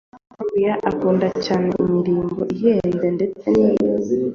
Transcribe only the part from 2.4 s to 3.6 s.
ihenze ndetse n